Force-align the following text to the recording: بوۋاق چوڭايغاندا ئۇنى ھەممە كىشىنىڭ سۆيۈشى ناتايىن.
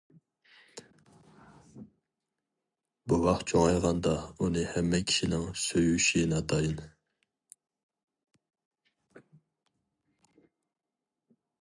بوۋاق 3.11 3.43
چوڭايغاندا 3.51 4.15
ئۇنى 4.45 4.65
ھەممە 4.71 5.01
كىشىنىڭ 5.11 5.45
سۆيۈشى 5.65 6.25
ناتايىن. 6.35 6.81